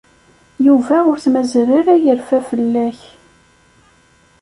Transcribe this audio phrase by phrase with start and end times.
[0.65, 2.99] Yuba ur t-mazal ara yerfa fell-ak.